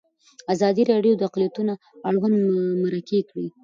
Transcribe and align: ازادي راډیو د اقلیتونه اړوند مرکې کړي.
ازادي 0.53 0.83
راډیو 0.91 1.13
د 1.17 1.21
اقلیتونه 1.29 1.73
اړوند 2.09 2.35
مرکې 2.83 3.19
کړي. 3.29 3.47